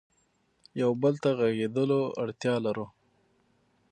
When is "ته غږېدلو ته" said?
1.23-2.13